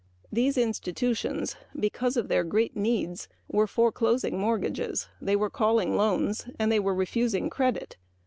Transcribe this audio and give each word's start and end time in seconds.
These 0.31 0.57
institutions, 0.57 1.55
because 1.79 2.17
of 2.17 2.27
their 2.27 2.43
great 2.43 2.75
needs, 2.75 3.27
were 3.47 3.67
foreclosing 3.67 4.35
mortgages, 4.39 5.07
calling 5.51 5.95
loans, 5.95 6.47
refusing 6.59 7.51
credit. 7.51 7.97